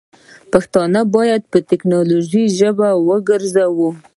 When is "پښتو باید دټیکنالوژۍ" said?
0.51-2.43